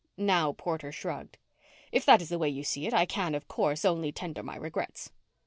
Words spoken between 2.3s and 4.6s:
way you see it, I can, of course, only tender my